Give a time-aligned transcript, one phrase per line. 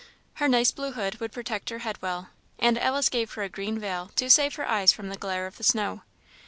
[0.41, 3.77] Her nice blue hood would protect her head well, and Alice gave her a green
[3.77, 6.01] veil to save her eyes from the glare of the snow.